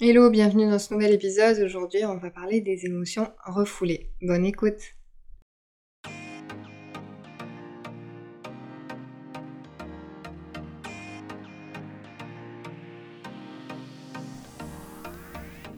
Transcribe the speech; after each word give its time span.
Hello, 0.00 0.30
bienvenue 0.30 0.70
dans 0.70 0.78
ce 0.78 0.94
nouvel 0.94 1.12
épisode. 1.12 1.58
Aujourd'hui, 1.58 2.04
on 2.04 2.18
va 2.18 2.30
parler 2.30 2.60
des 2.60 2.86
émotions 2.86 3.32
refoulées. 3.44 4.12
Bonne 4.22 4.46
écoute. 4.46 4.94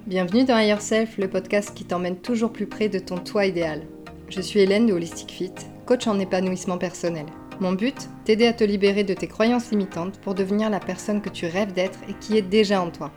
Bienvenue 0.07 0.45
dans 0.45 0.59
Higher 0.59 0.81
Self, 0.81 1.17
le 1.17 1.31
podcast 1.31 1.73
qui 1.75 1.87
t'emmène 1.87 2.21
toujours 2.21 2.53
plus 2.53 2.67
près 2.67 2.91
de 2.91 2.99
ton 2.99 3.17
toi 3.17 3.47
idéal. 3.47 3.87
Je 4.29 4.43
suis 4.43 4.61
Hélène 4.61 4.85
de 4.85 4.93
Holistic 4.93 5.31
Fit, 5.31 5.55
coach 5.87 6.07
en 6.07 6.19
épanouissement 6.19 6.77
personnel. 6.77 7.25
Mon 7.59 7.73
but, 7.73 8.11
t'aider 8.27 8.47
à 8.47 8.53
te 8.53 8.65
libérer 8.65 9.03
de 9.03 9.15
tes 9.15 9.29
croyances 9.29 9.71
limitantes 9.71 10.21
pour 10.21 10.35
devenir 10.35 10.69
la 10.69 10.81
personne 10.81 11.23
que 11.23 11.31
tu 11.31 11.47
rêves 11.47 11.73
d'être 11.73 12.01
et 12.07 12.13
qui 12.21 12.37
est 12.37 12.43
déjà 12.43 12.83
en 12.83 12.91
toi. 12.91 13.11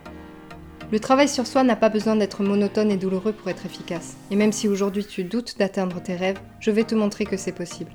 Le 0.94 1.00
travail 1.00 1.28
sur 1.28 1.44
soi 1.44 1.64
n'a 1.64 1.74
pas 1.74 1.88
besoin 1.88 2.14
d'être 2.14 2.44
monotone 2.44 2.92
et 2.92 2.96
douloureux 2.96 3.32
pour 3.32 3.48
être 3.50 3.66
efficace. 3.66 4.16
Et 4.30 4.36
même 4.36 4.52
si 4.52 4.68
aujourd'hui 4.68 5.04
tu 5.04 5.24
doutes 5.24 5.58
d'atteindre 5.58 6.00
tes 6.00 6.14
rêves, 6.14 6.38
je 6.60 6.70
vais 6.70 6.84
te 6.84 6.94
montrer 6.94 7.24
que 7.24 7.36
c'est 7.36 7.50
possible. 7.50 7.90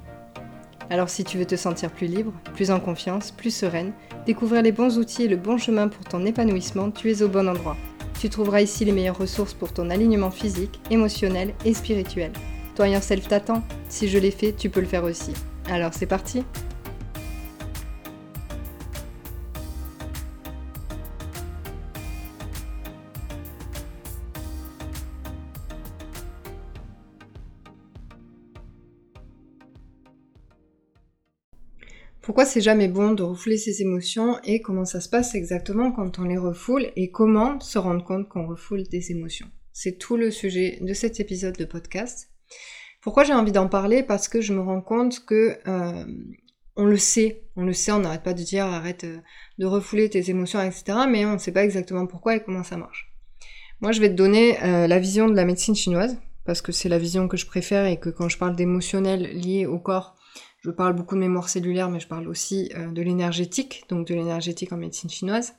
Alors 0.90 1.08
si 1.08 1.24
tu 1.24 1.38
veux 1.38 1.46
te 1.46 1.56
sentir 1.56 1.92
plus 1.92 2.08
libre, 2.08 2.34
plus 2.56 2.72
en 2.72 2.82
confiance, 2.82 3.32
plus 3.32 3.56
sereine, 3.56 3.94
découvrir 4.26 4.64
les 4.64 4.74
bons 4.74 4.98
outils 4.98 5.24
et 5.24 5.28
le 5.30 5.38
bon 5.38 5.58
chemin 5.58 5.88
pour 5.88 6.04
ton 6.04 6.26
épanouissement, 6.26 6.92
tu 6.92 7.10
es 7.10 7.22
au 7.22 7.30
bon 7.30 7.48
endroit. 7.48 7.78
Tu 8.20 8.28
trouveras 8.28 8.60
ici 8.60 8.84
les 8.84 8.92
meilleures 8.92 9.18
ressources 9.18 9.54
pour 9.54 9.72
ton 9.72 9.90
alignement 9.90 10.30
physique, 10.30 10.82
émotionnel 10.92 11.54
et 11.64 11.74
spirituel. 11.74 12.34
Toi 12.76 13.00
Self 13.00 13.30
t'attend. 13.30 13.64
Si 13.88 14.10
je 14.10 14.18
l'ai 14.18 14.32
fait, 14.32 14.52
tu 14.52 14.70
peux 14.70 14.82
le 14.82 14.86
faire 14.86 15.06
aussi. 15.06 15.32
Alors 15.70 15.94
c'est 15.94 16.06
parti 16.06 16.44
Pourquoi 32.30 32.46
c'est 32.46 32.62
jamais 32.62 32.88
bon 32.88 33.14
de 33.14 33.24
refouler 33.24 33.58
ses 33.58 33.82
émotions 33.82 34.38
et 34.44 34.62
comment 34.62 34.86
ça 34.86 35.02
se 35.02 35.10
passe 35.10 35.34
exactement 35.34 35.92
quand 35.92 36.20
on 36.20 36.26
les 36.26 36.38
refoule 36.38 36.92
et 36.96 37.10
comment 37.10 37.60
se 37.60 37.80
rendre 37.80 38.04
compte 38.04 38.30
qu'on 38.30 38.46
refoule 38.46 38.84
des 38.84 39.10
émotions? 39.10 39.48
C'est 39.74 39.98
tout 39.98 40.16
le 40.16 40.30
sujet 40.30 40.78
de 40.80 40.94
cet 40.94 41.20
épisode 41.20 41.58
de 41.58 41.66
podcast. 41.66 42.30
Pourquoi 43.02 43.24
j'ai 43.24 43.34
envie 43.34 43.52
d'en 43.52 43.68
parler? 43.68 44.04
Parce 44.04 44.28
que 44.28 44.42
je 44.42 44.54
me 44.54 44.62
rends 44.62 44.84
compte 44.84 45.26
que 45.26 45.58
euh, 45.68 46.06
on 46.76 46.86
le 46.86 46.98
sait, 46.98 47.48
on 47.56 47.64
le 47.64 47.74
sait, 47.74 47.94
on 47.94 48.02
n'arrête 48.02 48.22
pas 48.22 48.36
de 48.36 48.44
dire 48.44 48.68
arrête 48.68 49.06
euh, 49.06 49.18
de 49.58 49.66
refouler 49.66 50.08
tes 50.08 50.30
émotions, 50.30 50.62
etc. 50.62 51.00
Mais 51.10 51.26
on 51.26 51.34
ne 51.34 51.40
sait 51.40 51.52
pas 51.52 51.64
exactement 51.64 52.06
pourquoi 52.06 52.36
et 52.36 52.44
comment 52.44 52.64
ça 52.64 52.78
marche. 52.78 53.12
Moi, 53.82 53.92
je 53.92 54.02
vais 54.02 54.10
te 54.10 54.14
donner 54.14 54.62
euh, 54.62 54.86
la 54.86 55.00
vision 55.00 55.30
de 55.30 55.36
la 55.36 55.46
médecine 55.46 55.76
chinoise 55.76 56.20
parce 56.46 56.62
que 56.62 56.72
c'est 56.72 56.90
la 56.90 57.00
vision 57.00 57.28
que 57.28 57.38
je 57.38 57.48
préfère 57.48 57.88
et 57.88 58.00
que 58.00 58.12
quand 58.12 58.30
je 58.30 58.38
parle 58.38 58.56
d'émotionnel 58.56 59.36
lié 59.36 59.66
au 59.66 59.80
corps, 59.80 60.19
je 60.62 60.72
parle 60.72 60.94
beaucoup 60.94 61.16
de 61.16 61.22
mémoire 61.22 61.50
cellulaire, 61.50 61.90
mais 61.90 62.00
je 62.00 62.08
parle 62.08 62.28
aussi 62.28 62.72
euh, 62.76 62.92
de 62.92 63.02
l'énergétique, 63.02 63.86
donc 63.90 64.08
de 64.08 64.14
l'énergétique 64.14 64.74
en 64.74 64.78
médecine 64.78 65.10
chinoise. 65.10 65.54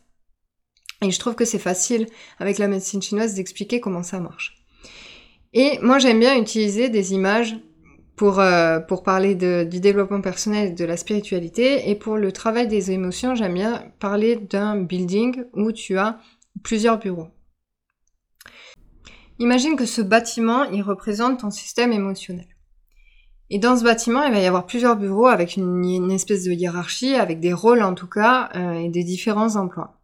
Et 1.03 1.11
je 1.11 1.19
trouve 1.19 1.34
que 1.34 1.47
c'est 1.47 1.59
facile 1.59 2.07
avec 2.39 2.59
la 2.59 2.69
médecine 2.69 3.01
chinoise 3.01 3.34
d'expliquer 3.34 3.81
comment 3.81 4.03
ça 4.03 4.20
marche. 4.20 4.62
Et 5.53 5.79
moi 5.81 5.98
j'aime 5.98 6.20
bien 6.20 6.39
utiliser 6.39 6.91
des 6.91 7.15
images 7.15 7.57
pour, 8.15 8.39
euh, 8.39 8.81
pour 8.81 9.03
parler 9.03 9.34
du 9.34 9.81
développement 9.81 10.20
personnel 10.20 10.69
et 10.69 10.73
de 10.73 10.84
la 10.84 10.98
spiritualité. 10.98 11.89
Et 11.89 11.95
pour 11.95 12.19
le 12.19 12.33
travail 12.33 12.69
des 12.69 12.91
émotions, 12.91 13.35
j'aime 13.35 13.55
bien 13.55 13.91
parler 13.98 14.37
d'un 14.37 14.77
building 14.77 15.45
où 15.55 15.73
tu 15.73 15.97
as 15.97 16.20
plusieurs 16.62 16.98
bureaux. 16.98 17.29
Imagine 19.39 19.75
que 19.75 19.87
ce 19.87 20.03
bâtiment, 20.03 20.64
il 20.64 20.83
représente 20.83 21.41
ton 21.41 21.51
système 21.51 21.92
émotionnel. 21.95 22.47
Et 23.51 23.59
dans 23.59 23.77
ce 23.77 23.83
bâtiment, 23.83 24.23
il 24.23 24.33
va 24.33 24.39
y 24.39 24.47
avoir 24.47 24.65
plusieurs 24.65 24.97
bureaux 24.97 25.27
avec 25.27 25.57
une, 25.57 26.11
espèce 26.13 26.45
de 26.45 26.52
hiérarchie, 26.52 27.14
avec 27.14 27.41
des 27.41 27.52
rôles 27.52 27.83
en 27.83 27.95
tout 27.95 28.07
cas, 28.07 28.48
euh, 28.55 28.74
et 28.74 28.89
des 28.89 29.02
différents 29.02 29.57
emplois. 29.57 29.98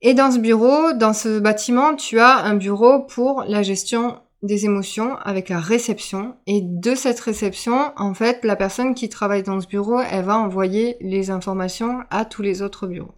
Et 0.00 0.14
dans 0.14 0.30
ce 0.30 0.38
bureau, 0.38 0.92
dans 0.92 1.12
ce 1.12 1.40
bâtiment, 1.40 1.96
tu 1.96 2.20
as 2.20 2.36
un 2.36 2.54
bureau 2.54 3.00
pour 3.00 3.42
la 3.48 3.64
gestion 3.64 4.20
des 4.42 4.64
émotions 4.64 5.16
avec 5.18 5.48
la 5.48 5.58
réception. 5.58 6.36
Et 6.46 6.60
de 6.62 6.94
cette 6.94 7.18
réception, 7.18 7.92
en 7.96 8.14
fait, 8.14 8.44
la 8.44 8.54
personne 8.54 8.94
qui 8.94 9.08
travaille 9.08 9.42
dans 9.42 9.60
ce 9.60 9.66
bureau, 9.66 10.00
elle 10.00 10.24
va 10.24 10.38
envoyer 10.38 10.96
les 11.00 11.30
informations 11.30 12.04
à 12.10 12.24
tous 12.24 12.42
les 12.42 12.62
autres 12.62 12.86
bureaux. 12.86 13.14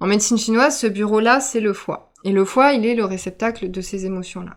En 0.00 0.08
médecine 0.08 0.38
chinoise, 0.38 0.76
ce 0.76 0.88
bureau-là, 0.88 1.38
c'est 1.38 1.60
le 1.60 1.72
foie. 1.72 2.12
Et 2.24 2.32
le 2.32 2.44
foie, 2.44 2.72
il 2.72 2.84
est 2.84 2.96
le 2.96 3.04
réceptacle 3.04 3.70
de 3.70 3.80
ces 3.80 4.04
émotions-là. 4.04 4.56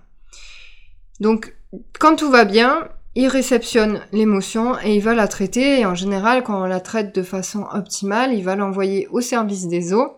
Donc, 1.20 1.56
quand 2.00 2.16
tout 2.16 2.32
va 2.32 2.46
bien, 2.46 2.90
il 3.16 3.28
réceptionne 3.28 4.02
l'émotion 4.12 4.78
et 4.84 4.96
il 4.96 5.02
va 5.02 5.16
la 5.16 5.28
traiter. 5.28 5.80
Et 5.80 5.86
en 5.86 5.96
général, 5.96 6.44
quand 6.44 6.62
on 6.62 6.66
la 6.66 6.82
traite 6.82 7.16
de 7.16 7.24
façon 7.24 7.66
optimale, 7.72 8.34
il 8.34 8.44
va 8.44 8.56
l'envoyer 8.56 9.08
au 9.08 9.22
service 9.22 9.68
des 9.68 9.94
eaux, 9.94 10.18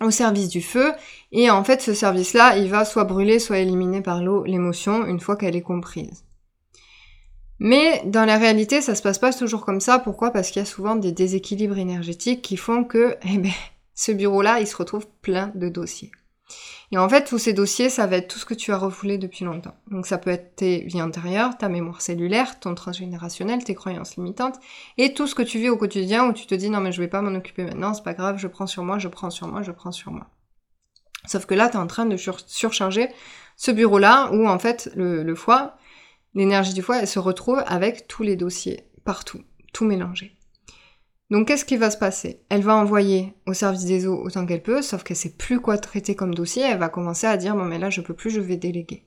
au 0.00 0.10
service 0.10 0.48
du 0.48 0.60
feu. 0.60 0.92
Et 1.30 1.50
en 1.50 1.62
fait, 1.62 1.80
ce 1.80 1.94
service-là, 1.94 2.56
il 2.58 2.68
va 2.68 2.84
soit 2.84 3.04
brûler, 3.04 3.38
soit 3.38 3.58
éliminer 3.58 4.02
par 4.02 4.22
l'eau 4.22 4.44
l'émotion 4.44 5.06
une 5.06 5.20
fois 5.20 5.36
qu'elle 5.36 5.56
est 5.56 5.62
comprise. 5.62 6.24
Mais 7.58 8.02
dans 8.04 8.26
la 8.26 8.36
réalité, 8.36 8.82
ça 8.82 8.94
se 8.94 9.02
passe 9.02 9.18
pas 9.18 9.32
toujours 9.32 9.64
comme 9.64 9.80
ça. 9.80 9.98
Pourquoi? 9.98 10.30
Parce 10.30 10.50
qu'il 10.50 10.60
y 10.60 10.62
a 10.64 10.66
souvent 10.66 10.96
des 10.96 11.12
déséquilibres 11.12 11.78
énergétiques 11.78 12.42
qui 12.42 12.56
font 12.56 12.84
que, 12.84 13.16
eh 13.22 13.38
ben, 13.38 13.52
ce 13.94 14.12
bureau-là, 14.12 14.60
il 14.60 14.66
se 14.66 14.76
retrouve 14.76 15.06
plein 15.22 15.52
de 15.54 15.68
dossiers. 15.68 16.10
Et 16.92 16.98
en 16.98 17.08
fait, 17.08 17.24
tous 17.24 17.38
ces 17.38 17.52
dossiers, 17.52 17.88
ça 17.88 18.06
va 18.06 18.16
être 18.16 18.28
tout 18.28 18.38
ce 18.38 18.44
que 18.44 18.54
tu 18.54 18.72
as 18.72 18.78
refoulé 18.78 19.18
depuis 19.18 19.44
longtemps. 19.44 19.74
Donc 19.90 20.06
ça 20.06 20.18
peut 20.18 20.30
être 20.30 20.54
tes 20.56 20.80
vies 20.84 21.02
antérieures, 21.02 21.58
ta 21.58 21.68
mémoire 21.68 22.00
cellulaire, 22.00 22.60
ton 22.60 22.74
transgénérationnel, 22.74 23.64
tes 23.64 23.74
croyances 23.74 24.16
limitantes, 24.16 24.60
et 24.96 25.12
tout 25.12 25.26
ce 25.26 25.34
que 25.34 25.42
tu 25.42 25.58
vis 25.58 25.68
au 25.68 25.76
quotidien 25.76 26.28
où 26.28 26.32
tu 26.32 26.46
te 26.46 26.54
dis 26.54 26.70
non 26.70 26.80
mais 26.80 26.92
je 26.92 27.02
vais 27.02 27.08
pas 27.08 27.22
m'en 27.22 27.36
occuper 27.36 27.64
maintenant, 27.64 27.94
c'est 27.94 28.04
pas 28.04 28.14
grave, 28.14 28.38
je 28.38 28.46
prends 28.46 28.66
sur 28.66 28.84
moi, 28.84 28.98
je 28.98 29.08
prends 29.08 29.30
sur 29.30 29.48
moi, 29.48 29.62
je 29.62 29.72
prends 29.72 29.92
sur 29.92 30.12
moi. 30.12 30.28
Sauf 31.26 31.46
que 31.46 31.54
là, 31.54 31.68
tu 31.68 31.76
es 31.76 31.80
en 31.80 31.88
train 31.88 32.06
de 32.06 32.16
surcharger 32.16 33.08
ce 33.56 33.72
bureau-là 33.72 34.30
où 34.32 34.46
en 34.48 34.60
fait 34.60 34.90
le 34.94 35.34
foie, 35.34 35.76
l'énergie 36.34 36.74
du 36.74 36.82
foie, 36.82 36.98
elle 36.98 37.08
se 37.08 37.18
retrouve 37.18 37.64
avec 37.66 38.06
tous 38.06 38.22
les 38.22 38.36
dossiers 38.36 38.84
partout, 39.04 39.40
tout 39.72 39.84
mélangé. 39.84 40.35
Donc 41.30 41.48
qu'est-ce 41.48 41.64
qui 41.64 41.76
va 41.76 41.90
se 41.90 41.98
passer? 41.98 42.40
Elle 42.48 42.62
va 42.62 42.76
envoyer 42.76 43.34
au 43.46 43.52
service 43.52 43.84
des 43.84 44.06
eaux 44.06 44.22
autant 44.24 44.46
qu'elle 44.46 44.62
peut, 44.62 44.82
sauf 44.82 45.02
qu'elle 45.02 45.16
sait 45.16 45.34
plus 45.36 45.60
quoi 45.60 45.76
traiter 45.76 46.14
comme 46.14 46.34
dossier, 46.34 46.62
elle 46.62 46.78
va 46.78 46.88
commencer 46.88 47.26
à 47.26 47.36
dire 47.36 47.56
bon 47.56 47.64
mais 47.64 47.78
là 47.78 47.90
je 47.90 48.00
peux 48.00 48.14
plus, 48.14 48.30
je 48.30 48.40
vais 48.40 48.56
déléguer. 48.56 49.02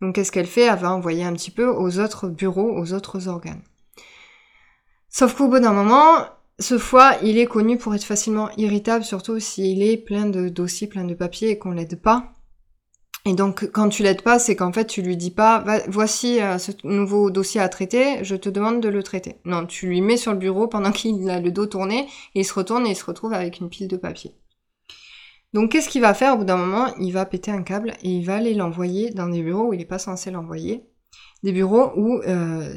Donc 0.00 0.14
qu'est-ce 0.14 0.30
qu'elle 0.30 0.46
fait? 0.46 0.62
Elle 0.62 0.78
va 0.78 0.92
envoyer 0.92 1.24
un 1.24 1.32
petit 1.32 1.50
peu 1.50 1.66
aux 1.66 1.98
autres 1.98 2.28
bureaux, 2.28 2.78
aux 2.78 2.92
autres 2.92 3.28
organes. 3.28 3.62
Sauf 5.08 5.34
qu'au 5.34 5.48
bout 5.48 5.58
d'un 5.58 5.72
moment, 5.72 6.26
ce 6.58 6.78
foie, 6.78 7.16
il 7.22 7.38
est 7.38 7.46
connu 7.46 7.78
pour 7.78 7.94
être 7.94 8.04
facilement 8.04 8.50
irritable, 8.56 9.04
surtout 9.04 9.40
s'il 9.40 9.82
est 9.82 9.96
plein 9.96 10.26
de 10.26 10.48
dossiers, 10.48 10.86
plein 10.86 11.04
de 11.04 11.14
papiers 11.14 11.50
et 11.50 11.58
qu'on 11.58 11.72
l'aide 11.72 12.00
pas. 12.00 12.32
Et 13.26 13.34
donc, 13.34 13.68
quand 13.72 13.88
tu 13.88 14.04
l'aides 14.04 14.22
pas, 14.22 14.38
c'est 14.38 14.54
qu'en 14.54 14.72
fait, 14.72 14.86
tu 14.86 15.02
lui 15.02 15.16
dis 15.16 15.32
pas, 15.32 15.64
voici 15.88 16.40
euh, 16.40 16.58
ce 16.58 16.70
nouveau 16.84 17.28
dossier 17.32 17.60
à 17.60 17.68
traiter, 17.68 18.22
je 18.22 18.36
te 18.36 18.48
demande 18.48 18.80
de 18.80 18.88
le 18.88 19.02
traiter. 19.02 19.40
Non, 19.44 19.66
tu 19.66 19.88
lui 19.88 20.00
mets 20.00 20.16
sur 20.16 20.30
le 20.30 20.38
bureau 20.38 20.68
pendant 20.68 20.92
qu'il 20.92 21.28
a 21.28 21.40
le 21.40 21.50
dos 21.50 21.66
tourné, 21.66 22.06
et 22.36 22.40
il 22.40 22.44
se 22.44 22.54
retourne 22.54 22.86
et 22.86 22.90
il 22.90 22.96
se 22.96 23.04
retrouve 23.04 23.32
avec 23.32 23.58
une 23.58 23.68
pile 23.68 23.88
de 23.88 23.96
papier. 23.96 24.36
Donc, 25.54 25.72
qu'est-ce 25.72 25.88
qu'il 25.88 26.02
va 26.02 26.14
faire 26.14 26.34
au 26.34 26.38
bout 26.38 26.44
d'un 26.44 26.56
moment? 26.56 26.94
Il 27.00 27.10
va 27.10 27.26
péter 27.26 27.50
un 27.50 27.62
câble 27.62 27.94
et 28.04 28.10
il 28.10 28.24
va 28.24 28.36
aller 28.36 28.54
l'envoyer 28.54 29.10
dans 29.10 29.28
des 29.28 29.42
bureaux 29.42 29.70
où 29.70 29.72
il 29.72 29.78
n'est 29.78 29.84
pas 29.86 29.98
censé 29.98 30.30
l'envoyer. 30.30 30.84
Des 31.42 31.50
bureaux 31.50 31.90
où 31.96 32.20
euh, 32.28 32.74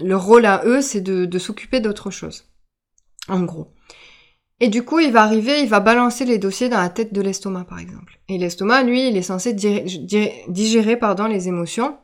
le 0.00 0.16
rôle 0.16 0.46
à 0.46 0.62
eux, 0.64 0.80
c'est 0.80 1.02
de, 1.02 1.26
de 1.26 1.38
s'occuper 1.38 1.80
d'autre 1.80 2.10
chose. 2.10 2.44
En 3.28 3.42
gros. 3.42 3.74
Et 4.62 4.68
du 4.68 4.84
coup, 4.84 5.00
il 5.00 5.10
va 5.10 5.24
arriver, 5.24 5.60
il 5.60 5.68
va 5.68 5.80
balancer 5.80 6.24
les 6.24 6.38
dossiers 6.38 6.68
dans 6.68 6.80
la 6.80 6.88
tête 6.88 7.12
de 7.12 7.20
l'estomac, 7.20 7.64
par 7.64 7.80
exemple. 7.80 8.20
Et 8.28 8.38
l'estomac, 8.38 8.84
lui, 8.84 9.08
il 9.08 9.16
est 9.16 9.22
censé 9.22 9.54
digérer, 9.54 10.96
pardon, 10.96 11.26
les 11.26 11.48
émotions. 11.48 11.98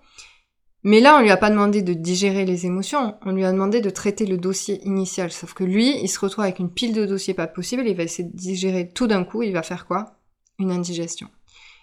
Mais 0.83 0.99
là, 0.99 1.17
on 1.17 1.23
lui 1.23 1.31
a 1.31 1.37
pas 1.37 1.51
demandé 1.51 1.83
de 1.83 1.93
digérer 1.93 2.45
les 2.45 2.67
émotions, 2.67 3.15
on 3.25 3.31
lui 3.31 3.45
a 3.45 3.53
demandé 3.53 3.81
de 3.81 3.91
traiter 3.91 4.27
le 4.27 4.39
dossier 4.39 4.85
initial. 4.85 5.31
Sauf 5.31 5.55
que 5.55 5.63
lui, 5.63 6.03
il 6.03 6.09
se 6.09 6.19
retrouve 6.19 6.43
avec 6.43 6.59
une 6.59 6.71
pile 6.71 6.95
de 6.95 7.07
dossiers 7.07 7.33
pas 7.33 7.47
possible, 7.47 7.87
il 7.87 7.97
va 7.97 8.03
essayer 8.03 8.29
de 8.29 8.37
digérer 8.37 8.89
tout 8.89 9.07
d'un 9.07 9.23
coup, 9.23 9.45
il 9.45 9.53
va 9.53 9.63
faire 9.63 9.87
quoi? 9.87 10.17
Une 10.59 10.73
indigestion. 10.73 11.29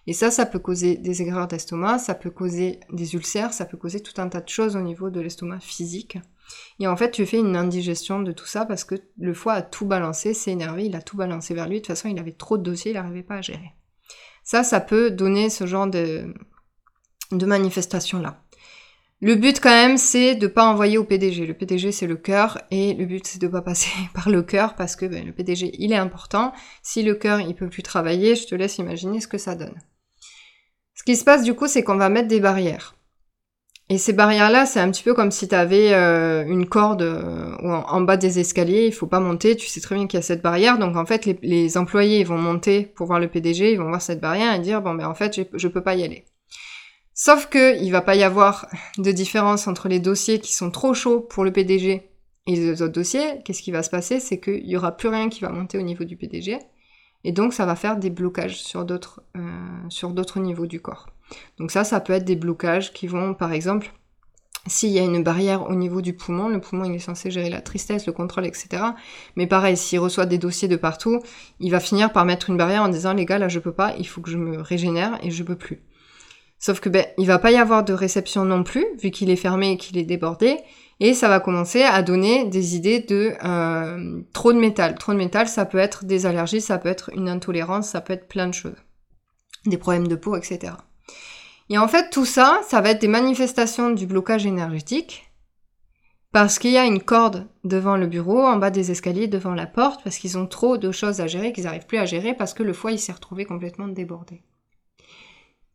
Et 0.07 0.13
ça, 0.13 0.29
ça 0.29 0.45
peut 0.45 0.59
causer 0.59 0.97
des 0.97 1.21
aigreurs 1.21 1.47
d'estomac, 1.47 1.99
ça 1.99 2.15
peut 2.15 2.31
causer 2.31 2.81
des 2.91 3.15
ulcères, 3.15 3.53
ça 3.53 3.63
peut 3.63 3.77
causer 3.77 4.01
tout 4.01 4.19
un 4.19 4.27
tas 4.27 4.41
de 4.41 4.49
choses 4.49 4.75
au 4.75 4.81
niveau 4.81 5.09
de 5.09 5.21
l'estomac 5.21 5.61
physique. 5.61 6.17
Et 6.79 6.87
en 6.87 6.95
fait, 6.95 7.11
tu 7.11 7.25
fais 7.25 7.39
une 7.39 7.55
indigestion 7.55 8.21
de 8.21 8.31
tout 8.31 8.45
ça 8.45 8.65
parce 8.65 8.83
que 8.83 8.95
le 9.17 9.33
foie 9.33 9.53
a 9.53 9.61
tout 9.61 9.85
balancé, 9.85 10.33
s'est 10.33 10.51
énervé, 10.51 10.85
il 10.85 10.95
a 10.95 11.01
tout 11.01 11.17
balancé 11.17 11.53
vers 11.53 11.67
lui. 11.67 11.75
De 11.75 11.79
toute 11.79 11.87
façon, 11.87 12.09
il 12.09 12.19
avait 12.19 12.31
trop 12.31 12.57
de 12.57 12.63
dossiers, 12.63 12.91
il 12.91 12.95
n'arrivait 12.95 13.23
pas 13.23 13.35
à 13.35 13.41
gérer. 13.41 13.73
Ça, 14.43 14.63
ça 14.63 14.79
peut 14.79 15.11
donner 15.11 15.49
ce 15.49 15.65
genre 15.65 15.87
de, 15.87 16.33
de 17.31 17.45
manifestation-là. 17.45 18.41
Le 19.21 19.35
but 19.35 19.59
quand 19.59 19.69
même, 19.69 19.97
c'est 19.97 20.35
de 20.35 20.45
pas 20.45 20.65
envoyer 20.65 20.97
au 20.97 21.03
PDG. 21.03 21.45
Le 21.45 21.53
PDG, 21.53 21.91
c'est 21.91 22.05
le 22.05 22.17
cœur, 22.17 22.59
et 22.69 22.93
le 22.93 23.05
but, 23.05 23.25
c'est 23.25 23.41
de 23.41 23.47
pas 23.47 23.61
passer 23.61 23.89
par 24.13 24.29
le 24.29 24.43
cœur, 24.43 24.75
parce 24.75 24.95
que 24.95 25.05
ben, 25.05 25.25
le 25.25 25.31
PDG, 25.31 25.71
il 25.79 25.93
est 25.93 25.97
important. 25.97 26.53
Si 26.83 27.01
le 27.01 27.15
cœur, 27.15 27.39
il 27.39 27.55
peut 27.55 27.69
plus 27.69 27.83
travailler, 27.83 28.35
je 28.35 28.45
te 28.45 28.55
laisse 28.55 28.77
imaginer 28.77 29.21
ce 29.21 29.27
que 29.27 29.37
ça 29.37 29.55
donne. 29.55 29.81
Ce 30.93 31.03
qui 31.03 31.15
se 31.15 31.23
passe 31.23 31.43
du 31.43 31.53
coup, 31.53 31.67
c'est 31.67 31.83
qu'on 31.83 31.95
va 31.95 32.09
mettre 32.09 32.27
des 32.27 32.39
barrières. 32.39 32.94
Et 33.89 33.99
ces 33.99 34.13
barrières-là, 34.13 34.65
c'est 34.65 34.79
un 34.79 34.89
petit 34.89 35.03
peu 35.03 35.13
comme 35.13 35.29
si 35.29 35.47
tu 35.47 35.53
avais 35.53 35.93
euh, 35.93 36.43
une 36.47 36.67
corde 36.67 37.03
euh, 37.03 37.55
en, 37.61 38.01
bas 38.01 38.17
des 38.17 38.39
escaliers, 38.39 38.87
il 38.87 38.91
faut 38.91 39.05
pas 39.05 39.19
monter, 39.19 39.55
tu 39.55 39.67
sais 39.67 39.79
très 39.79 39.93
bien 39.93 40.07
qu'il 40.07 40.17
y 40.17 40.19
a 40.19 40.23
cette 40.23 40.41
barrière, 40.41 40.79
donc 40.79 40.95
en 40.95 41.05
fait 41.05 41.25
les, 41.25 41.37
les, 41.43 41.77
employés 41.77 42.23
vont 42.23 42.39
monter 42.39 42.81
pour 42.95 43.05
voir 43.05 43.19
le 43.19 43.27
PDG, 43.27 43.73
ils 43.73 43.77
vont 43.77 43.89
voir 43.89 44.01
cette 44.01 44.19
barrière 44.19 44.55
et 44.55 44.59
dire 44.59 44.81
bon 44.81 44.95
ben 44.95 45.07
en 45.07 45.13
fait 45.13 45.39
je 45.53 45.67
peux 45.67 45.81
pas 45.81 45.93
y 45.93 46.03
aller. 46.03 46.25
Sauf 47.13 47.47
que 47.47 47.81
il 47.81 47.91
va 47.91 48.01
pas 48.01 48.15
y 48.15 48.23
avoir 48.23 48.67
de 48.97 49.11
différence 49.11 49.67
entre 49.67 49.87
les 49.87 49.99
dossiers 49.99 50.39
qui 50.39 50.53
sont 50.53 50.69
trop 50.69 50.93
chauds 50.93 51.21
pour 51.21 51.45
le 51.45 51.51
PDG 51.51 52.09
et 52.47 52.55
les 52.55 52.81
autres 52.81 52.91
dossiers. 52.91 53.41
Qu'est-ce 53.45 53.61
qui 53.61 53.71
va 53.71 53.83
se 53.83 53.89
passer? 53.89 54.19
C'est 54.19 54.39
qu'il 54.39 54.67
y 54.67 54.75
aura 54.75 54.97
plus 54.97 55.07
rien 55.07 55.29
qui 55.29 55.39
va 55.41 55.49
monter 55.49 55.77
au 55.77 55.81
niveau 55.81 56.03
du 56.03 56.17
PDG, 56.17 56.59
et 57.25 57.31
donc 57.31 57.53
ça 57.53 57.65
va 57.65 57.75
faire 57.75 57.97
des 57.97 58.11
blocages 58.11 58.61
sur 58.61 58.85
d'autres 58.85 59.21
euh, 59.35 59.39
sur 59.89 60.11
d'autres 60.11 60.39
niveaux 60.39 60.67
du 60.67 60.79
corps. 60.79 61.07
Donc 61.57 61.71
ça, 61.71 61.83
ça 61.83 61.99
peut 61.99 62.13
être 62.13 62.23
des 62.23 62.35
blocages 62.35 62.93
qui 62.93 63.07
vont, 63.07 63.33
par 63.33 63.51
exemple, 63.51 63.91
s'il 64.67 64.91
y 64.91 64.99
a 64.99 65.03
une 65.03 65.23
barrière 65.23 65.67
au 65.69 65.73
niveau 65.73 66.01
du 66.01 66.13
poumon, 66.13 66.49
le 66.49 66.59
poumon 66.59 66.85
il 66.85 66.93
est 66.93 66.99
censé 66.99 67.31
gérer 67.31 67.49
la 67.49 67.61
tristesse, 67.61 68.05
le 68.05 68.13
contrôle, 68.13 68.45
etc. 68.45 68.83
Mais 69.35 69.47
pareil, 69.47 69.75
s'il 69.75 69.99
reçoit 69.99 70.27
des 70.27 70.37
dossiers 70.37 70.67
de 70.67 70.75
partout, 70.75 71.19
il 71.59 71.71
va 71.71 71.79
finir 71.79 72.13
par 72.13 72.25
mettre 72.25 72.51
une 72.51 72.57
barrière 72.57 72.83
en 72.83 72.89
disant 72.89 73.13
les 73.13 73.25
gars 73.25 73.39
là 73.39 73.47
je 73.47 73.59
peux 73.59 73.73
pas, 73.73 73.95
il 73.97 74.07
faut 74.07 74.21
que 74.21 74.29
je 74.29 74.37
me 74.37 74.61
régénère 74.61 75.19
et 75.23 75.31
je 75.31 75.43
peux 75.43 75.55
plus. 75.55 75.81
Sauf 76.59 76.79
que 76.79 76.89
ben 76.89 77.05
il 77.17 77.25
va 77.25 77.39
pas 77.39 77.51
y 77.51 77.57
avoir 77.57 77.83
de 77.83 77.93
réception 77.93 78.45
non 78.45 78.63
plus 78.63 78.85
vu 79.01 79.09
qu'il 79.09 79.31
est 79.31 79.35
fermé 79.35 79.71
et 79.71 79.77
qu'il 79.77 79.97
est 79.97 80.03
débordé 80.03 80.57
et 80.99 81.13
ça 81.13 81.27
va 81.27 81.39
commencer 81.39 81.83
à 81.83 82.01
donner 82.01 82.45
des 82.45 82.75
idées 82.75 82.99
de 83.01 83.33
euh, 83.43 84.21
trop 84.33 84.53
de 84.53 84.59
métal. 84.59 84.95
Trop 84.95 85.11
de 85.11 85.17
métal, 85.17 85.47
ça 85.47 85.65
peut 85.65 85.77
être 85.77 86.05
des 86.05 86.25
allergies, 86.25 86.61
ça 86.61 86.77
peut 86.77 86.89
être 86.89 87.11
une 87.13 87.29
intolérance, 87.29 87.89
ça 87.89 88.01
peut 88.01 88.13
être 88.13 88.27
plein 88.27 88.47
de 88.47 88.53
choses, 88.53 88.77
des 89.65 89.77
problèmes 89.77 90.07
de 90.07 90.15
peau, 90.15 90.35
etc. 90.35 90.73
Et 91.69 91.77
en 91.77 91.87
fait, 91.87 92.09
tout 92.11 92.25
ça, 92.25 92.61
ça 92.67 92.81
va 92.81 92.91
être 92.91 93.01
des 93.01 93.07
manifestations 93.07 93.89
du 93.89 94.05
blocage 94.05 94.45
énergétique, 94.45 95.31
parce 96.31 96.59
qu'il 96.59 96.71
y 96.71 96.77
a 96.77 96.85
une 96.85 97.01
corde 97.01 97.47
devant 97.63 97.95
le 97.95 98.07
bureau, 98.07 98.43
en 98.43 98.57
bas 98.57 98.69
des 98.69 98.91
escaliers, 98.91 99.27
devant 99.27 99.53
la 99.53 99.65
porte, 99.65 100.03
parce 100.03 100.17
qu'ils 100.17 100.37
ont 100.37 100.47
trop 100.47 100.77
de 100.77 100.91
choses 100.91 101.21
à 101.21 101.27
gérer 101.27 101.53
qu'ils 101.53 101.63
n'arrivent 101.63 101.87
plus 101.87 101.97
à 101.97 102.05
gérer, 102.05 102.33
parce 102.33 102.53
que 102.53 102.61
le 102.61 102.73
foie, 102.73 102.91
il 102.91 102.99
s'est 102.99 103.13
retrouvé 103.13 103.45
complètement 103.45 103.87
débordé. 103.87 104.43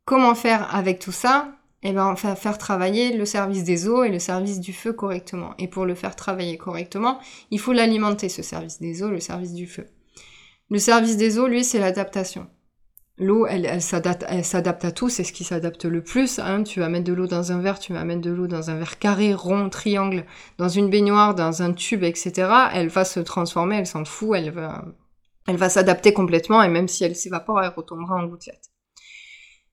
Comment 0.05 0.35
faire 0.35 0.75
avec 0.75 0.99
tout 0.99 1.13
ça? 1.13 1.49
Eh 1.83 1.99
on 1.99 2.13
va 2.13 2.37
faire 2.37 2.59
travailler 2.59 3.17
le 3.17 3.25
service 3.25 3.65
des 3.65 3.89
eaux 3.89 4.05
et 4.05 4.11
le 4.11 4.19
service 4.19 4.61
du 4.61 4.73
feu 4.73 4.93
correctement. 4.93 5.55
Et 5.59 5.67
pour 5.67 5.87
le 5.87 5.95
faire 5.95 6.15
travailler 6.15 6.59
correctement, 6.59 7.19
il 7.51 7.59
faut 7.59 7.73
l'alimenter, 7.73 8.29
ce 8.29 8.43
service 8.43 8.81
des 8.81 9.03
eaux, 9.03 9.09
le 9.09 9.21
service 9.21 9.55
du 9.55 9.67
feu. 9.67 9.87
Le 10.69 10.79
service 10.79 11.17
des 11.17 11.39
eaux, 11.39 11.49
lui, 11.49 11.65
c'est 11.65 11.79
l'adaptation. 11.79 12.47
L'eau, 13.17 13.47
elle, 13.47 13.67
elle 13.67 13.83
s'adapte 13.83 14.85
à 14.85 14.93
tout, 14.93 15.09
c'est 15.09 15.25
ce 15.25 15.33
qui 15.33 15.45
s'adapte 15.45 15.85
le 15.85 16.03
plus. 16.03 16.39
Hein. 16.39 16.63
Tu 16.63 16.81
vas 16.81 16.89
mettre 16.89 17.05
de 17.05 17.13
l'eau 17.13 17.27
dans 17.27 17.53
un 17.53 17.61
verre, 17.61 17.79
tu 17.79 17.93
vas 17.93 18.05
mettre 18.05 18.23
de 18.23 18.31
l'eau 18.31 18.47
dans 18.47 18.71
un 18.71 18.77
verre 18.77 18.99
carré, 18.99 19.35
rond, 19.35 19.69
triangle, 19.69 20.25
dans 20.59 20.69
une 20.69 20.89
baignoire, 20.91 21.35
dans 21.35 21.63
un 21.63 21.73
tube, 21.73 22.03
etc. 22.03 22.51
Elle 22.73 22.89
va 22.89 23.05
se 23.05 23.21
transformer, 23.21 23.77
elle 23.77 23.87
s'en 23.87 24.05
fout, 24.05 24.37
elle 24.37 24.51
va, 24.51 24.85
elle 25.47 25.57
va 25.57 25.69
s'adapter 25.69 26.15
complètement, 26.15 26.63
et 26.63 26.69
même 26.69 26.89
si 26.89 27.05
elle 27.05 27.17
s'évapore, 27.17 27.63
elle 27.63 27.73
retombera 27.77 28.17
en 28.17 28.27
gouttelette. 28.27 28.70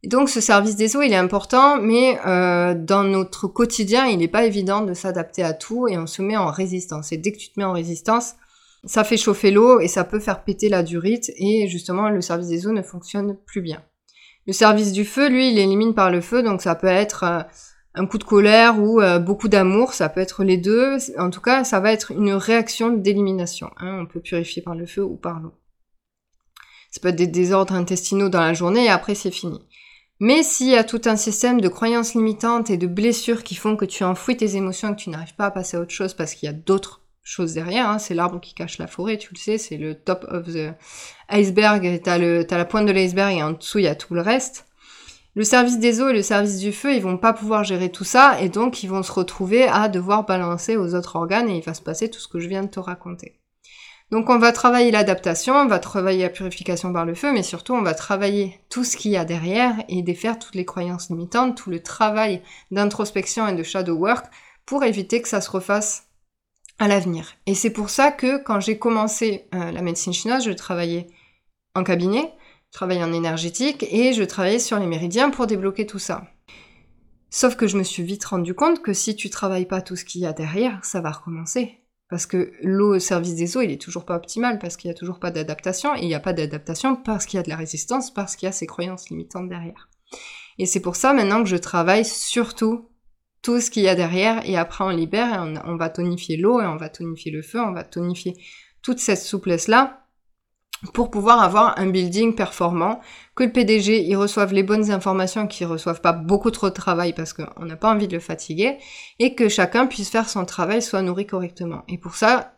Donc 0.04 0.30
ce 0.30 0.42
service 0.42 0.76
des 0.76 0.96
eaux, 0.96 1.02
il 1.02 1.12
est 1.12 1.18
important, 1.18 1.82
mais 1.82 2.20
euh, 2.26 2.76
dans 2.76 3.04
notre 3.04 3.48
quotidien, 3.48 4.06
il 4.06 4.20
n'est 4.20 4.28
pas 4.28 4.46
évident 4.46 4.82
de 4.82 4.94
s'adapter 4.94 5.44
à 5.44 5.54
tout, 5.54 5.88
et 5.88 5.98
on 5.98 6.06
se 6.06 6.22
met 6.22 6.38
en 6.38 6.52
résistance. 6.52 7.12
Et 7.12 7.18
dès 7.18 7.32
que 7.32 7.38
tu 7.38 7.50
te 7.50 7.60
mets 7.60 7.66
en 7.66 7.74
résistance, 7.74 8.36
ça 8.86 9.04
fait 9.04 9.18
chauffer 9.18 9.52
l'eau 9.52 9.80
et 9.80 9.88
ça 9.88 10.04
peut 10.04 10.20
faire 10.20 10.44
péter 10.44 10.70
la 10.70 10.84
durite 10.84 11.32
et 11.36 11.68
justement 11.68 12.10
le 12.10 12.22
service 12.22 12.48
des 12.48 12.68
eaux 12.68 12.72
ne 12.72 12.82
fonctionne 12.82 13.36
plus 13.46 13.62
bien. 13.62 13.84
Le 14.46 14.54
service 14.54 14.94
du 14.94 15.04
feu, 15.04 15.30
lui, 15.30 15.52
il 15.52 15.60
élimine 15.60 15.94
par 15.94 16.10
le 16.10 16.22
feu, 16.22 16.42
donc 16.42 16.62
ça 16.62 16.76
peut 16.76 16.88
être 16.88 17.24
euh, 17.24 17.42
un 17.96 18.06
coup 18.06 18.18
de 18.18 18.24
colère 18.24 18.80
ou 18.80 19.02
euh, 19.02 19.20
beaucoup 19.20 19.50
d'amour, 19.50 19.94
ça 19.94 20.08
peut 20.08 20.22
être 20.22 20.44
les 20.44 20.58
deux. 20.58 20.98
En 21.18 21.30
tout 21.30 21.42
cas, 21.42 21.64
ça 21.64 21.80
va 21.80 21.92
être 21.92 22.12
une 22.12 22.32
réaction 22.32 22.90
d'élimination. 22.90 23.70
Hein. 23.78 24.00
On 24.02 24.06
peut 24.06 24.22
purifier 24.22 24.62
par 24.62 24.76
le 24.76 24.86
feu 24.86 25.04
ou 25.04 25.18
par 25.18 25.40
l'eau. 25.42 25.54
Ça 26.92 27.02
peut 27.02 27.10
être 27.10 27.18
des 27.18 27.28
désordres 27.28 27.74
intestinaux 27.74 28.30
dans 28.30 28.40
la 28.40 28.54
journée 28.54 28.86
et 28.86 28.90
après 28.90 29.16
c'est 29.16 29.32
fini. 29.32 29.60
Mais 30.19 30.42
s'il 30.42 30.68
y 30.68 30.75
a 30.75 30.84
tout 30.84 31.02
un 31.06 31.16
système 31.16 31.62
de 31.62 31.68
croyances 31.68 32.16
limitantes 32.16 32.69
et 32.69 32.78
de 32.78 32.88
blessures 32.88 33.44
qui 33.44 33.56
font 33.56 33.75
que 33.75 33.86
tu 33.86 34.04
enfouis 34.04 34.38
tes 34.38 34.56
émotions 34.56 34.90
et 34.90 34.96
que 34.96 35.02
tu 35.02 35.10
n'arrives 35.10 35.36
pas 35.36 35.46
à 35.46 35.52
passer 35.52 35.78
à 35.78 35.80
autre 35.80 35.92
chose 35.92 36.14
parce 36.14 36.34
qu'il 36.34 36.48
y 36.48 36.50
a 36.50 36.54
d'autres 36.54 37.02
chose 37.28 37.54
derrière, 37.54 37.90
hein. 37.90 38.00
c'est 38.00 38.14
l'arbre 38.14 38.40
qui 38.40 38.54
cache 38.54 38.78
la 38.78 38.88
forêt, 38.88 39.18
tu 39.18 39.34
le 39.34 39.38
sais, 39.38 39.58
c'est 39.58 39.75
le 39.75 39.96
top 39.96 40.25
of 40.30 40.46
the 40.46 40.74
iceberg, 41.28 42.02
t'as 42.02 42.18
la 42.18 42.66
pointe 42.66 42.88
de 42.88 42.94
l'iceberg 42.94 43.36
et 43.36 43.44
en 43.44 43.52
dessous 43.52 43.80
il 43.80 43.84
y 43.84 43.90
a 43.90 43.96
tout 43.96 44.14
le 44.14 44.22
reste. 44.22 44.66
Le 45.36 45.44
service 45.44 45.78
des 45.78 46.02
eaux 46.02 46.08
et 46.08 46.14
le 46.14 46.22
service 46.22 46.58
du 46.58 46.72
feu, 46.72 46.96
ils 46.96 47.02
vont 47.02 47.18
pas 47.18 47.34
pouvoir 47.34 47.66
gérer 47.66 47.92
tout 47.92 48.06
ça 48.06 48.42
et 48.42 48.48
donc 48.48 48.81
ils 48.81 48.90
vont 48.90 49.04
se 49.04 49.12
retrouver 49.12 49.68
à 49.68 49.90
devoir 49.90 50.25
balancer 50.25 50.78
aux 50.78 50.96
autres 50.96 51.18
organes 51.18 51.50
et 51.50 51.58
il 51.58 51.63
va 51.63 51.74
se 51.74 51.81
passer 51.81 52.10
tout 52.10 52.20
ce 52.20 52.30
que 52.30 52.40
je 52.40 52.48
viens 52.48 52.63
de 52.63 52.70
te 52.70 52.80
raconter. 52.80 53.38
Donc 54.09 54.30
on 54.30 54.38
va 54.38 54.54
travailler 54.54 54.89
l'adaptation, 54.89 55.56
on 55.56 55.68
va 55.68 55.80
travailler 55.80 56.24
la 56.24 56.30
purification 56.30 56.94
par 56.94 57.06
le 57.06 57.13
feu, 57.13 57.33
mais 57.33 57.44
surtout 57.44 57.74
on 57.74 57.81
va 57.81 57.94
travailler 57.94 58.59
tout 58.69 58.86
ce 58.86 58.95
qu'il 58.95 59.12
y 59.12 59.18
a 59.18 59.25
derrière 59.25 59.75
et 59.89 60.01
défaire 60.01 60.39
toutes 60.39 60.56
les 60.56 60.63
croyances 60.63 61.09
limitantes, 61.09 61.57
tout 61.57 61.69
le 61.69 61.83
travail 61.83 62.42
d'introspection 62.71 63.48
et 63.48 63.56
de 63.56 63.63
shadow 63.63 63.95
work 63.95 64.27
pour 64.65 64.86
éviter 64.86 65.21
que 65.21 65.27
ça 65.27 65.42
se 65.42 65.51
refasse 65.51 66.07
à 66.80 66.88
l'avenir. 66.88 67.33
Et 67.48 67.54
c'est 67.54 67.69
pour 67.69 67.89
ça 67.89 68.12
que 68.12 68.38
quand 68.38 68.62
j'ai 68.62 68.77
commencé 68.77 69.50
euh, 69.54 69.71
la 69.71 69.81
médecine 69.81 70.13
chinoise, 70.13 70.45
je 70.45 70.51
travaillais 70.51 71.07
en 71.75 71.83
cabinet, 71.83 72.33
je 72.71 72.77
travaillais 72.77 73.03
en 73.03 73.13
énergétique 73.13 73.86
et 73.92 74.13
je 74.13 74.24
travaillais 74.24 74.60
sur 74.60 74.80
les 74.80 74.88
méridiens 74.88 75.31
pour 75.31 75.48
débloquer 75.48 75.86
tout 75.86 76.00
ça. 76.00 76.24
Sauf 77.30 77.57
que 77.57 77.68
je 77.68 77.77
me 77.77 77.83
suis 77.83 78.03
vite 78.03 78.24
rendu 78.24 78.53
compte 78.53 78.81
que 78.81 78.94
si 78.94 79.18
tu 79.18 79.30
travailles 79.30 79.65
pas 79.65 79.81
tout 79.81 79.98
ce 79.98 80.06
qu'il 80.06 80.21
y 80.21 80.25
a 80.25 80.33
derrière, 80.33 80.83
ça 80.86 81.01
va 81.01 81.12
recommencer. 81.12 81.81
Parce 82.09 82.25
que 82.25 82.54
l'eau 82.62 82.95
au 82.95 83.00
service 83.00 83.36
des 83.36 83.57
eaux, 83.57 83.62
il 83.62 83.71
est 83.71 83.81
toujours 83.81 84.06
pas 84.06 84.15
optimal 84.15 84.59
parce 84.59 84.77
qu'il 84.77 84.88
y 84.88 84.92
a 84.92 84.95
toujours 84.95 85.19
pas 85.19 85.31
d'adaptation 85.31 85.94
et 85.95 86.04
il 86.04 86.07
n'y 86.07 86.15
a 86.15 86.21
pas 86.21 86.33
d'adaptation 86.33 86.95
parce 86.95 87.25
qu'il 87.25 87.38
y 87.38 87.39
a 87.39 87.44
de 87.44 87.50
la 87.50 87.57
résistance, 87.57 88.13
parce 88.13 88.36
qu'il 88.36 88.45
y 88.45 88.50
a 88.50 88.54
ces 88.54 88.65
croyances 88.65 89.09
limitantes 89.09 89.50
derrière. 89.50 89.89
Et 90.57 90.65
c'est 90.65 90.80
pour 90.80 90.95
ça 90.95 91.13
maintenant 91.13 91.44
que 91.44 91.50
je 91.50 91.57
travaille 91.57 92.06
surtout 92.06 92.89
tout 93.42 93.59
ce 93.59 93.69
qu'il 93.69 93.83
y 93.83 93.88
a 93.88 93.95
derrière 93.95 94.48
et 94.50 94.57
après 94.57 94.83
on 94.83 94.89
libère 94.89 95.33
et 95.33 95.54
on, 95.65 95.75
va 95.75 95.89
tonifier 95.89 96.38
l'eau 96.38 96.62
et 96.62 96.65
on 96.65 96.77
va 96.77 96.89
tonifier 96.89 97.31
le 97.31 97.42
feu, 97.42 97.62
on 97.62 97.74
va 97.74 97.83
tonifier 97.83 98.36
toute 98.81 99.00
cette 99.00 99.19
souplesse-là 99.19 100.06
pour 100.94 101.09
pouvoir 101.09 101.41
avoir 101.41 101.77
un 101.79 101.88
building 101.88 102.35
performant, 102.35 103.00
que 103.35 103.44
le 103.44 103.51
PDG 103.51 104.03
il 104.03 104.15
reçoive 104.15 104.53
les 104.53 104.63
bonnes 104.63 104.91
informations, 104.91 105.48
qu'il 105.48 105.67
reçoive 105.67 106.01
pas 106.01 106.13
beaucoup 106.13 106.51
trop 106.51 106.69
de 106.69 106.74
travail 106.74 107.13
parce 107.13 107.34
qu'on 107.34 107.65
n'a 107.65 107.75
pas 107.75 107.91
envie 107.91 108.07
de 108.07 108.15
le 108.15 108.19
fatiguer, 108.19 108.77
et 109.19 109.36
que 109.36 109.50
chacun 109.50 109.88
puisse 109.88 110.10
faire 110.10 110.29
son 110.29 110.46
travail, 110.46 110.81
soit 110.81 111.01
nourri 111.01 111.25
correctement. 111.25 111.84
Et 111.88 111.98
pour 111.98 112.15
ça, 112.15 112.53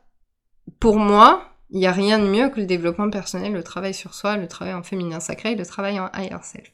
pour 0.79 0.97
moi, 0.97 1.43
il 1.69 1.79
n'y 1.79 1.88
a 1.88 1.91
rien 1.91 2.19
de 2.19 2.27
mieux 2.27 2.49
que 2.49 2.59
le 2.59 2.65
développement 2.65 3.09
personnel, 3.09 3.53
le 3.53 3.63
travail 3.63 3.93
sur 3.93 4.13
soi, 4.13 4.38
le 4.38 4.47
travail 4.47 4.73
en 4.73 4.83
féminin 4.83 5.19
sacré, 5.19 5.55
le 5.55 5.65
travail 5.65 5.99
en 5.99 6.09
higher 6.15 6.38
self. 6.43 6.71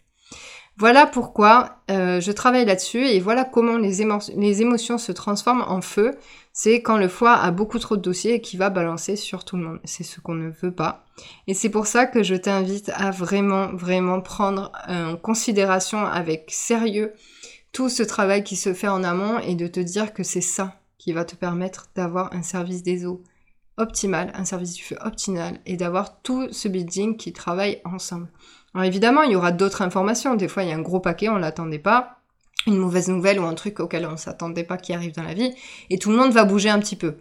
Voilà 0.78 1.06
pourquoi 1.06 1.78
euh, 1.90 2.20
je 2.20 2.32
travaille 2.34 2.66
là-dessus 2.66 3.06
et 3.06 3.22
voilà 3.22 3.46
comment 3.46 3.78
les, 3.78 4.02
émotions 4.02 4.98
se 4.98 5.12
transforment 5.14 5.64
en 5.68 5.82
feu. 5.82 6.12
C'est 6.52 6.82
quand 6.82 6.98
le 6.98 7.08
foie 7.08 7.34
a 7.34 7.52
beaucoup 7.52 7.80
trop 7.80 7.96
de 7.96 8.02
dossiers 8.02 8.36
et 8.36 8.42
qui 8.42 8.58
va 8.58 8.70
balancer 8.70 9.16
sur 9.16 9.46
tout 9.46 9.56
le 9.56 9.64
monde. 9.64 9.80
C'est 9.86 10.04
ce 10.04 10.20
qu'on 10.20 10.36
ne 10.36 10.50
veut 10.50 10.74
pas. 10.74 11.06
Et 11.48 11.54
c'est 11.54 11.70
pour 11.70 11.88
ça 11.88 12.06
que 12.06 12.24
je 12.24 12.36
t'invite 12.36 12.92
à 12.96 13.12
vraiment, 13.12 13.74
vraiment 13.74 14.20
prendre 14.20 14.72
en 14.88 15.16
considération 15.16 16.06
avec 16.06 16.46
sérieux 16.50 17.14
tout 17.72 17.90
ce 17.90 18.04
travail 18.04 18.44
qui 18.44 18.56
se 18.56 18.74
fait 18.74 18.88
en 18.88 19.04
amont 19.04 19.40
et 19.40 19.56
de 19.56 19.68
te 19.68 19.80
dire 19.80 20.14
que 20.14 20.24
c'est 20.24 20.42
ça 20.42 20.80
qui 20.98 21.14
va 21.14 21.24
te 21.24 21.36
permettre 21.36 21.88
d'avoir 21.96 22.34
un 22.34 22.42
service 22.42 22.84
des 22.84 23.06
eaux 23.06 23.22
optimal, 23.78 24.32
un 24.34 24.46
service 24.46 24.74
du 24.74 24.84
feu 24.84 24.98
optimal 25.02 25.60
et 25.66 25.78
d'avoir 25.78 26.22
tout 26.22 26.48
ce 26.52 26.68
building 26.68 27.18
qui 27.18 27.34
travaille 27.34 27.82
ensemble. 27.84 28.28
Alors 28.76 28.84
évidemment, 28.84 29.24
il 29.24 29.32
y 29.32 29.36
aura 29.38 29.54
d'autres 29.54 29.82
informations. 29.82 30.36
Des 30.36 30.50
fois, 30.50 30.64
il 30.64 30.70
y 30.70 30.74
a 30.74 30.76
un 30.76 30.82
gros 30.82 31.00
paquet, 31.00 31.30
on 31.30 31.38
l'attendait 31.38 31.80
pas, 31.80 32.20
une 32.68 32.78
mauvaise 32.78 33.08
nouvelle 33.08 33.40
ou 33.40 33.46
un 33.46 33.54
truc 33.54 33.80
auquel 33.80 34.06
on 34.06 34.18
s'attendait 34.18 34.66
pas 34.66 34.78
qui 34.78 34.94
arrive 34.94 35.16
dans 35.16 35.24
la 35.24 35.34
vie, 35.34 35.56
et 35.90 35.98
tout 35.98 36.12
le 36.12 36.18
monde 36.18 36.34
va 36.34 36.44
bouger 36.44 36.70
un 36.70 36.80
petit 36.80 36.98
peu. 36.98 37.16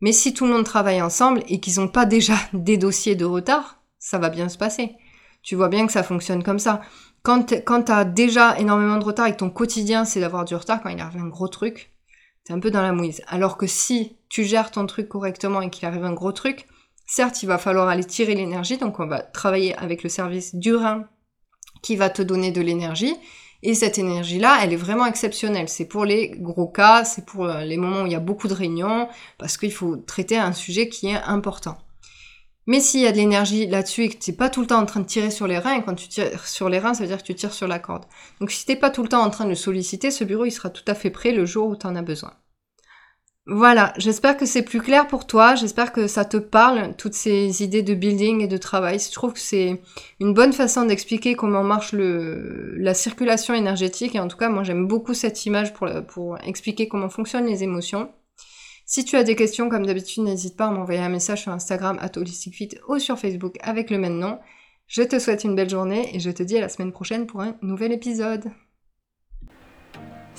Mais 0.00 0.12
si 0.12 0.32
tout 0.32 0.46
le 0.46 0.52
monde 0.52 0.64
travaille 0.64 1.02
ensemble 1.02 1.42
et 1.48 1.58
qu'ils 1.58 1.80
n'ont 1.80 1.88
pas 1.88 2.06
déjà 2.06 2.34
des 2.52 2.78
dossiers 2.78 3.16
de 3.16 3.24
retard, 3.24 3.82
ça 3.98 4.18
va 4.18 4.30
bien 4.30 4.48
se 4.48 4.56
passer. 4.56 4.94
Tu 5.42 5.56
vois 5.56 5.68
bien 5.68 5.84
que 5.84 5.92
ça 5.92 6.04
fonctionne 6.04 6.44
comme 6.44 6.60
ça. 6.60 6.80
Quand, 7.22 7.42
tu 7.42 7.92
as 7.92 8.04
déjà 8.04 8.56
énormément 8.60 8.96
de 8.96 9.04
retard 9.04 9.26
et 9.26 9.32
que 9.32 9.38
ton 9.38 9.50
quotidien 9.50 10.04
c'est 10.04 10.20
d'avoir 10.20 10.44
du 10.44 10.54
retard 10.54 10.80
quand 10.80 10.90
il 10.90 11.00
arrive 11.00 11.20
un 11.20 11.28
gros 11.28 11.48
truc, 11.48 11.92
t'es 12.44 12.52
un 12.52 12.60
peu 12.60 12.70
dans 12.70 12.82
la 12.82 12.92
mouise. 12.92 13.20
Alors 13.26 13.56
que 13.56 13.66
si 13.66 14.16
tu 14.28 14.44
gères 14.44 14.70
ton 14.70 14.86
truc 14.86 15.08
correctement 15.08 15.60
et 15.60 15.70
qu'il 15.70 15.86
arrive 15.86 16.04
un 16.04 16.14
gros 16.14 16.32
truc, 16.32 16.66
Certes, 17.12 17.42
il 17.42 17.46
va 17.46 17.58
falloir 17.58 17.88
aller 17.88 18.04
tirer 18.04 18.36
l'énergie, 18.36 18.78
donc 18.78 19.00
on 19.00 19.06
va 19.08 19.20
travailler 19.20 19.74
avec 19.74 20.04
le 20.04 20.08
service 20.08 20.54
du 20.54 20.76
rein 20.76 21.08
qui 21.82 21.96
va 21.96 22.08
te 22.08 22.22
donner 22.22 22.52
de 22.52 22.60
l'énergie. 22.60 23.16
Et 23.64 23.74
cette 23.74 23.98
énergie-là, 23.98 24.60
elle 24.62 24.72
est 24.72 24.76
vraiment 24.76 25.06
exceptionnelle. 25.06 25.68
C'est 25.68 25.88
pour 25.88 26.04
les 26.04 26.30
gros 26.30 26.68
cas, 26.68 27.04
c'est 27.04 27.26
pour 27.26 27.46
euh, 27.46 27.64
les 27.64 27.76
moments 27.78 28.02
où 28.02 28.06
il 28.06 28.12
y 28.12 28.14
a 28.14 28.20
beaucoup 28.20 28.46
de 28.46 28.54
réunions, 28.54 29.08
parce 29.38 29.56
qu'il 29.56 29.72
faut 29.72 29.96
traiter 29.96 30.38
un 30.38 30.52
sujet 30.52 30.88
qui 30.88 31.08
est 31.08 31.20
important. 31.24 31.78
Mais 32.68 32.78
s'il 32.78 33.00
y 33.00 33.08
a 33.08 33.12
de 33.12 33.16
l'énergie 33.16 33.66
là-dessus 33.66 34.04
et 34.04 34.08
que 34.10 34.22
tu 34.22 34.30
n'es 34.30 34.36
pas 34.36 34.48
tout 34.48 34.60
le 34.60 34.68
temps 34.68 34.78
en 34.78 34.86
train 34.86 35.00
de 35.00 35.06
tirer 35.06 35.32
sur 35.32 35.48
les 35.48 35.58
reins, 35.58 35.78
et 35.78 35.82
quand 35.82 35.96
tu 35.96 36.06
tires 36.06 36.46
sur 36.46 36.68
les 36.68 36.78
reins, 36.78 36.94
ça 36.94 37.02
veut 37.02 37.08
dire 37.08 37.18
que 37.18 37.26
tu 37.26 37.34
tires 37.34 37.52
sur 37.52 37.66
la 37.66 37.80
corde. 37.80 38.04
Donc 38.38 38.52
si 38.52 38.64
tu 38.64 38.70
n'es 38.70 38.78
pas 38.78 38.90
tout 38.90 39.02
le 39.02 39.08
temps 39.08 39.24
en 39.24 39.30
train 39.30 39.46
de 39.46 39.50
le 39.50 39.56
solliciter, 39.56 40.12
ce 40.12 40.22
bureau, 40.22 40.44
il 40.44 40.52
sera 40.52 40.70
tout 40.70 40.84
à 40.86 40.94
fait 40.94 41.10
prêt 41.10 41.32
le 41.32 41.44
jour 41.44 41.66
où 41.66 41.74
tu 41.74 41.88
en 41.88 41.96
as 41.96 42.02
besoin. 42.02 42.34
Voilà, 43.52 43.92
j'espère 43.96 44.36
que 44.36 44.46
c'est 44.46 44.62
plus 44.62 44.80
clair 44.80 45.08
pour 45.08 45.26
toi, 45.26 45.56
j'espère 45.56 45.90
que 45.90 46.06
ça 46.06 46.24
te 46.24 46.36
parle, 46.36 46.94
toutes 46.94 47.14
ces 47.14 47.64
idées 47.64 47.82
de 47.82 47.94
building 47.94 48.42
et 48.42 48.46
de 48.46 48.56
travail. 48.56 49.00
Je 49.00 49.10
trouve 49.10 49.32
que 49.32 49.40
c'est 49.40 49.82
une 50.20 50.32
bonne 50.34 50.52
façon 50.52 50.84
d'expliquer 50.84 51.34
comment 51.34 51.64
marche 51.64 51.92
la 51.92 52.94
circulation 52.94 53.52
énergétique, 53.52 54.14
et 54.14 54.20
en 54.20 54.28
tout 54.28 54.36
cas, 54.36 54.50
moi 54.50 54.62
j'aime 54.62 54.86
beaucoup 54.86 55.14
cette 55.14 55.46
image 55.46 55.74
pour, 55.74 56.38
expliquer 56.44 56.86
comment 56.86 57.08
fonctionnent 57.08 57.46
les 57.46 57.64
émotions. 57.64 58.12
Si 58.86 59.04
tu 59.04 59.16
as 59.16 59.24
des 59.24 59.34
questions, 59.34 59.68
comme 59.68 59.84
d'habitude, 59.84 60.22
n'hésite 60.22 60.56
pas 60.56 60.66
à 60.66 60.70
m'envoyer 60.70 61.00
un 61.00 61.08
message 61.08 61.42
sur 61.42 61.50
Instagram 61.50 61.98
à 62.00 62.08
Fit 62.08 62.78
ou 62.86 63.00
sur 63.00 63.18
Facebook 63.18 63.56
avec 63.62 63.90
le 63.90 63.98
même 63.98 64.16
nom. 64.16 64.38
Je 64.86 65.02
te 65.02 65.18
souhaite 65.18 65.42
une 65.42 65.56
belle 65.56 65.70
journée 65.70 66.14
et 66.14 66.20
je 66.20 66.30
te 66.30 66.44
dis 66.44 66.56
à 66.56 66.60
la 66.60 66.68
semaine 66.68 66.92
prochaine 66.92 67.26
pour 67.26 67.40
un 67.40 67.56
nouvel 67.62 67.90
épisode. 67.90 68.44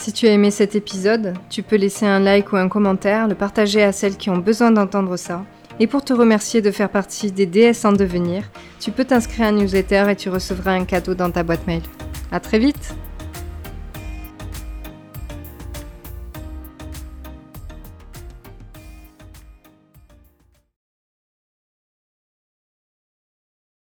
Si 0.02 0.12
tu 0.12 0.26
as 0.26 0.32
aimé 0.32 0.50
cet 0.50 0.76
épisode, 0.76 1.36
tu 1.48 1.62
peux 1.62 1.76
laisser 1.76 2.08
un 2.08 2.20
like 2.20 2.52
ou 2.52 2.56
un 2.56 2.70
commentaire, 2.70 3.28
le 3.28 3.36
partager 3.36 3.84
à 3.84 3.92
celles 3.92 4.18
qui 4.18 4.32
ont 4.32 4.40
besoin 4.40 4.72
d'entendre 4.72 5.16
ça. 5.16 5.46
Et 5.80 5.86
pour 5.86 6.04
te 6.04 6.12
remercier 6.12 6.60
de 6.64 6.72
faire 6.72 6.90
partie 6.90 7.32
des 7.32 7.46
DS 7.46 7.86
en 7.86 7.94
devenir, 7.94 8.50
tu 8.80 8.90
peux 8.90 9.06
t'inscrire 9.06 9.46
à 9.46 9.50
un 9.50 9.52
newsletter 9.52 10.06
et 10.10 10.16
tu 10.16 10.30
recevras 10.30 10.72
un 10.72 10.86
cadeau 10.86 11.14
dans 11.14 11.30
ta 11.30 11.44
boîte 11.44 11.68
mail. 11.68 11.84
À 12.32 12.40
très 12.40 12.58
vite! 12.58 12.96